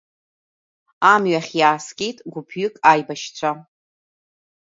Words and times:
Амҩахь 1.13 1.51
иааскьеит 1.59 2.17
гәыԥҩык 2.31 2.75
аибашьцәа. 2.91 3.51